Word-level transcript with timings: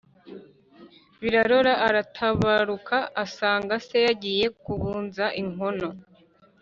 Biraro 1.19 1.71
aratabaruka, 1.87 2.97
asanga 3.23 3.73
se 3.87 3.97
yagiye 4.07 4.45
kubunza 4.63 5.25
inkono 5.41 5.89